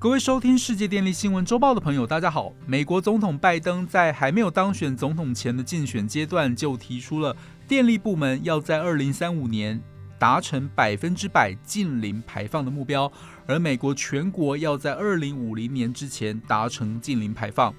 [0.00, 2.52] 各位收听世界电力新闻周报的朋友，大家好。
[2.66, 7.36] 美国总统拜登在还没有当选总统前的竞选阶段，就提出了
[7.66, 9.82] 电力部门要在二零三五年
[10.16, 13.10] 达成百分之百近零排放的目标，
[13.44, 17.74] 而美国全国要在二零五零年之前达成近零排放。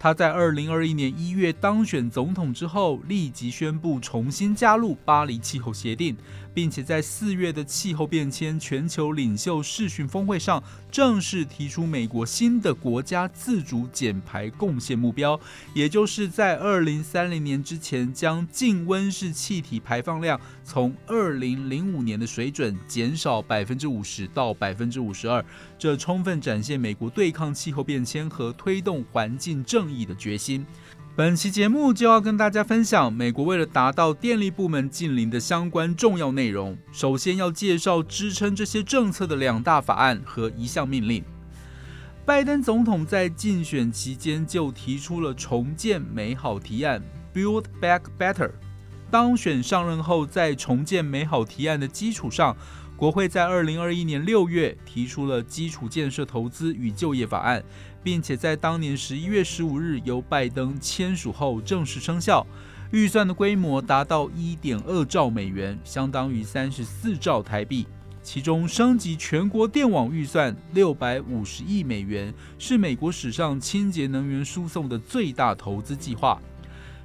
[0.00, 6.16] 他在二零二一年一月当选总统之后，立即宣布重新加入巴黎气候协定，
[6.58, 15.38] 并且在四月的气候变迁全球领袖视讯峰会上，正式提出美国新的国家自主减排贡献目标，
[15.72, 25.44] 也就是在二零三零年之前，将净温室气体排放量从二零零五年的水准减少百分之五十到百分之五十二。
[25.78, 29.88] 这充分展现美国对抗气候变迁和推动环境正。
[29.88, 30.66] 义的决心。
[31.18, 36.78] 本期节目就要跟大家分享美国为了达到电力部门近邻的相关重要内容。
[36.92, 41.24] 首先要介绍支撑这些政策的两大法案和一项命令。
[42.24, 47.02] 拜登总统在竞选期间就提出了重建美好提案
[47.34, 48.52] （Build Back Better）。
[49.10, 52.56] 当选上任后，在重建美好提案的基础上，
[52.98, 57.64] 国会在二零二一年六月提出了基础建设投资与就业法案。
[58.02, 62.46] 并且在当年十一月十五日由拜登签署后正式生效，
[62.90, 67.86] 预算的规模达到一点二兆美元，相当于三十四兆台币。
[68.22, 76.40] 其中升级全国电网预算六百五十亿美元，是美国史上清洁能源输送的最大投资计划。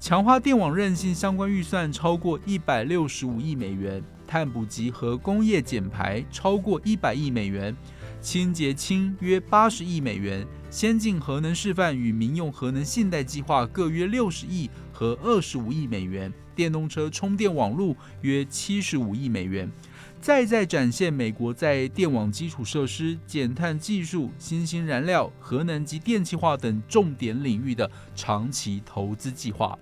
[0.00, 7.76] 强化电网韧性相关预算超过一百六十五亿美元，碳捕集和工业减排超过一百亿美元。
[8.20, 19.68] 清洁氢约八十亿美元，先进核能示范与民用核能信贷计划各约六十亿和二十五亿美元，电动车充电网络约七十五亿美元，
[20.20, 29.76] 再再展现美国在电网基础设施、减碳技术、新兴燃料、核能及电气化等重点领域的长期投资计划。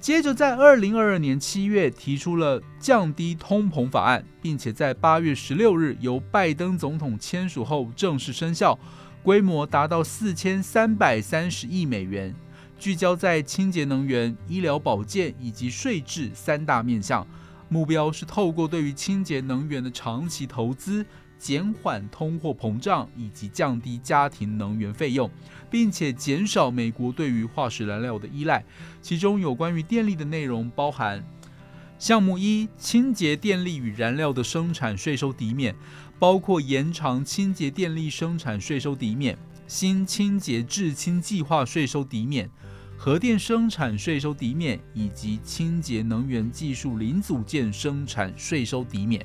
[0.00, 8.78] 接着，在二零二二年七月提出了降低通膨法案，并且在八月十六日由拜登总统签署后正式生效，
[9.22, 12.34] 规模达到四千三百三十亿美元，
[12.78, 17.26] 聚焦在清洁能源、医疗保健以及税制三大面向，
[17.68, 21.04] 目标是透过对于清洁能源的长期投资。
[21.40, 25.28] 减缓通货膨胀以及降低家庭能源费用，
[25.70, 28.62] 并且减少美国对于化石燃料的依赖。
[29.00, 31.24] 其中有关于电力的内容包含：
[31.98, 35.74] 项目一，清洁电力与燃料的生产税收抵免，
[36.18, 42.50] 包括延长清洁电力生产税收抵免、新清洁制氢计划税收抵免、
[42.98, 49.24] 核电生产税收抵免以及清洁能源技术零组件生产税收抵免。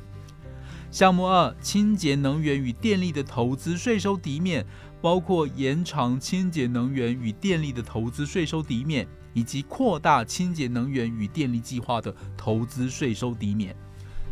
[0.91, 4.65] 项目二：清洁能源与电力的投资税收抵免，
[5.01, 13.75] 包括延长清洁能源与电力的投资税收抵免，以及扩大清洁能源与电力计划的投资税收抵免。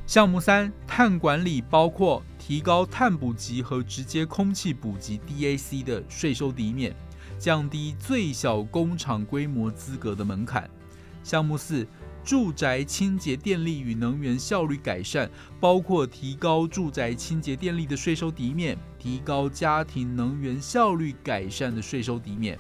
[0.05, 6.95] 项目三：碳管理，包括提高碳捕集和直接空气捕集 （DAC） 的税收抵免，
[7.37, 10.69] 降低最小工厂规模资格的门槛。
[11.23, 11.85] 项目四。
[12.23, 15.29] 住宅清洁电力与能源效率改善，
[15.59, 22.57] 包括提高住宅清洁电力的税收抵免，提高家庭能源效率改善的税收抵免。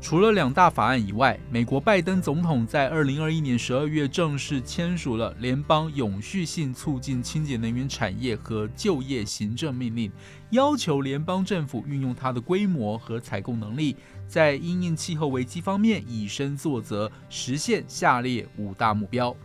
[0.00, 10.12] 除了两大法案以外，美国拜登总统在二零二一年十二月正式签署了联邦永续性促进清洁能源产业和就业行政命令，
[10.50, 13.96] 要求联邦政府运用它的规模和采购能力，
[14.26, 19.36] 在因应气候危机方面以身作则，实现下列五大目标：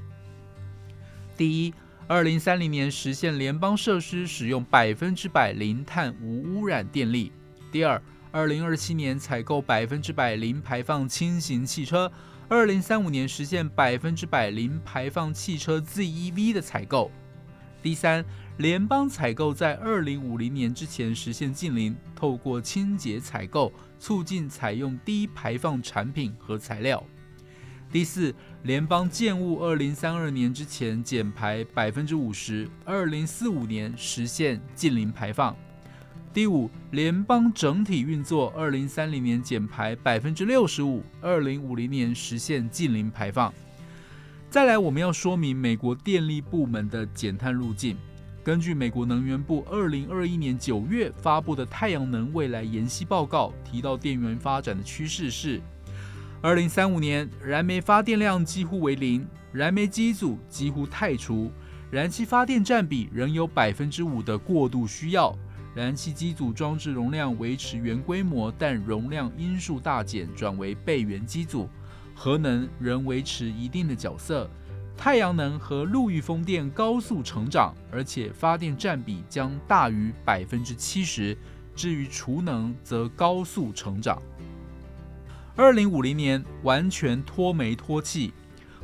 [1.37, 1.73] 第一，
[2.07, 7.31] 二零三零年实现联邦设施使用百分之百零碳无污染电力；
[7.71, 8.01] 第二，
[8.31, 12.11] 二零二七年采购百分之百零排放轻型汽车，
[12.47, 17.11] 二零三五年实现百分之百零排放汽车 ZEV 的采购。
[17.81, 18.25] 第三，
[18.57, 27.03] 联邦采购在二零五零年之前实现近零，透过清洁采购促进采用低排放产品和材料。
[27.91, 35.55] 第四，联邦建物二零三二年之前减排百分之五十，二零四五年实现近零排放。
[36.31, 43.51] 第五，联邦整体运作，二零三零年减排百分之六十五，二零五零年实现近零排放。
[44.51, 47.97] 再来，我们要说明美国电力部门的减碳路径。
[48.49, 55.61] 根据美国能源部二零二一年九月发布的《太阳能未来研析报告》，提到电源发展的趋势是：
[56.41, 61.51] 二零三五年燃煤发电量几乎为零，燃煤机组几乎汰除，
[61.91, 65.31] 燃气发电占比仍有百分之五的过度需要。
[65.75, 71.69] 燃气机组装置容量维持原规模，但容量因数大减，转为备源机组。
[72.15, 74.49] 核能仍维持一定的角色。
[74.99, 81.37] 太阳能和陆域风电高速成长，而且发电占比将大于百分之七十。
[81.73, 84.21] 至于储能，则高速成长。
[85.55, 88.33] 二零五零年完全脱煤脱气，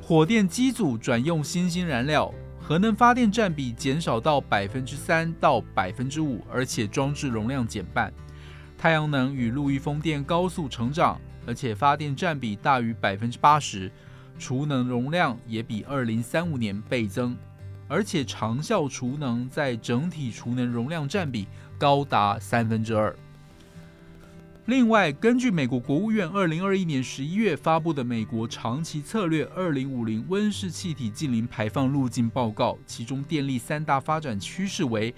[0.02, 8.14] 火电机组转用新兴燃料，核能发电占比减少到百分之三到百分之五，而且装置容量减半。
[8.78, 13.92] 太阳能与陆域风电高速成长，而且发电占比大于百分之八十。
[14.38, 17.36] 储能容量也比二零三五年倍增，
[17.88, 21.48] 而且长效储能在整体储能容量占比
[21.78, 23.16] 高达三分之二。
[24.66, 35.14] 另外，根据美国国务院二零二一年十一月发布的《美国长期策略二零五零温室气体净零排放路径报告》，其中电力三大发展趋势为。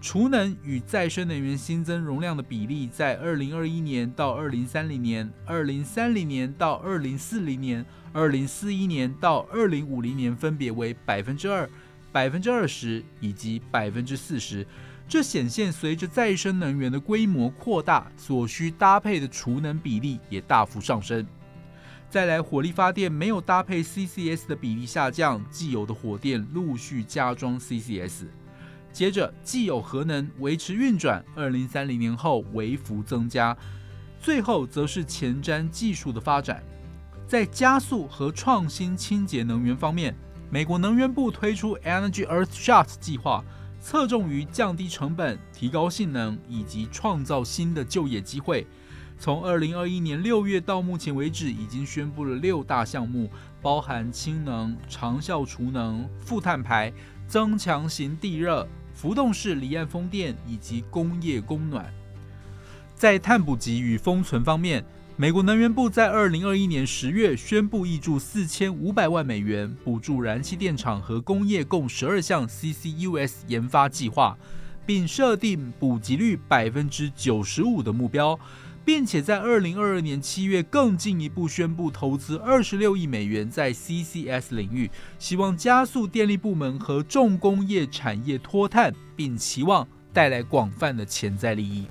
[0.00, 11.68] 储能与再生能源新增容量的比例，在二零二一年到二零三零年、二零三零年到二零四零年、二零四一年到二零五零年，分别为百分之二、
[12.10, 14.66] 百分之二十以及百分之四十。
[15.06, 21.26] 这显现随着再生能源的规模扩大，所需搭配的储能比例也大幅上升。
[22.08, 28.24] 再来，火力发电没有搭配 CCS 的比例下降，既有的火电陆续加装 CCS。
[28.92, 33.56] 接着，既有核能维持运转，二零三零年后微幅增加。
[34.20, 36.62] 最后，则是前瞻技术的发展，
[37.26, 40.14] 在加速和创新清洁能源方面，
[40.50, 43.42] 美国能源部推出 Energy Earth Shot 计划，
[43.80, 48.66] 侧重于降低成本、提高性能以及创造新的就业机会。
[49.18, 53.30] 从二零二一年六月到目前为止，已经宣布了六大项目，
[53.62, 56.92] 包含氢能、长效储能、负碳排、
[57.26, 58.66] 增强型地热。
[59.00, 61.90] 浮动式离岸风电以及工业供暖，
[62.94, 64.84] 在碳捕集与封存方面，
[65.16, 74.36] 美国能源部在二零二一年十月宣布挹注四千五百万美元，补助燃气电厂和工业共十二项 CCUS 研发计划，
[74.84, 78.38] 并设定补给率百分之九十五的目标。
[78.84, 91.86] 并且在二零二二年七月更进一步宣布投资二十六亿美元在 CCS 领域，希望加速电力部门和重工业产业脱碳，并期望带来广泛的潜在利益。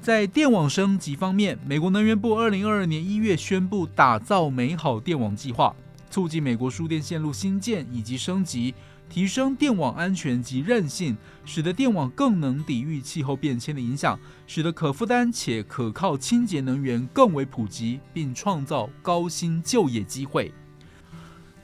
[0.00, 5.74] 在电网升级方面，美国能源部二零二二年一月宣布打造美好电网计划，
[6.08, 8.72] 促进美国输电线路新建以及升级。
[9.08, 20.52] 提升电网安全及韧性，使得电网更能抵御气候变迁的影响，使得可负担且可靠清洁能源更为普及，并创造高薪就业机会。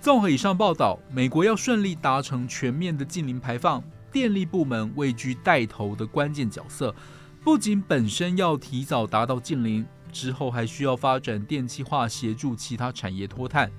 [0.00, 6.94] 综合以上报道，美国要顺利达成全面的近零排放，电力部门位居带头的关键角色，
[7.42, 13.70] 不仅本身要提早达到近零，之后还需要发展电气化，协助其他产业脱碳。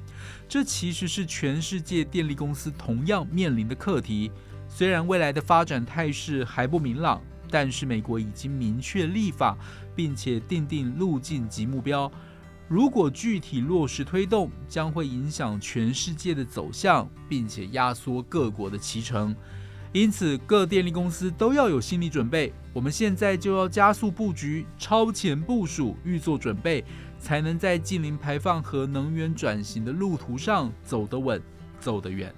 [0.48, 4.32] 这其实是全世界电力公司同样面临的课题。
[4.68, 9.58] 虽然未来的发展态势还不明朗，但是美国已经明确立法，
[9.96, 12.12] 并且定定路径及目标。
[12.68, 19.36] 如果具体落实推动，将会影响全世界的走向，并且压缩各国的骑乘。
[19.94, 22.52] 因此，各电力公司都要有心理准备。
[22.74, 26.84] 我们现在就要加速布局、超前部署、预做准备。
[27.20, 31.42] 才能在近零排放和能源转型的路途上走得稳、
[31.80, 32.34] 走得远。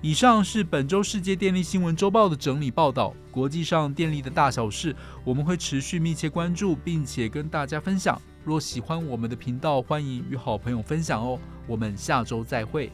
[0.00, 3.12] 以上是本周世界电力新闻周报的整理报道。
[3.32, 8.20] 国际上电力的大小事，我们会持续密切关注，并且跟大家分享。
[8.44, 11.38] 若喜欢我们的频道，欢迎与好朋友分享哦。
[11.66, 12.92] 我们下周再会。